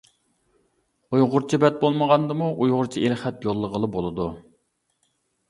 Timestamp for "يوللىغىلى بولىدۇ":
3.49-4.29